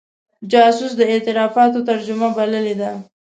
[0.51, 2.91] جاسوس د اعترافاتو ترجمه بللې ده.